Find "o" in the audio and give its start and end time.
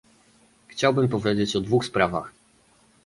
1.55-1.61